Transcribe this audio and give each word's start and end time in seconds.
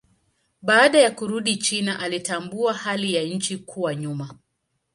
Baada 0.61 0.99
ya 0.99 1.11
kurudi 1.11 1.57
China 1.57 1.99
alitambua 1.99 2.73
hali 2.73 3.13
ya 3.13 3.23
nchi 3.23 3.57
kuwa 3.57 3.95
nyuma. 3.95 4.33